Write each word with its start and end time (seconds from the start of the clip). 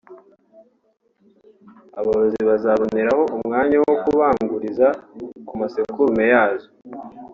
aborozi 1.99 2.41
bazaboneraho 2.49 3.23
umwanya 3.37 3.77
wo 3.85 3.93
kubanguriza 4.03 4.87
ku 5.47 5.53
masekurume 5.61 6.23
yazo 6.33 6.67